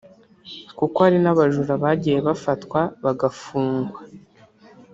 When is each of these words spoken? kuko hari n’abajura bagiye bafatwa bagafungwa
kuko 0.77 0.97
hari 1.05 1.17
n’abajura 1.23 1.73
bagiye 1.83 2.19
bafatwa 2.27 2.79
bagafungwa 3.03 3.99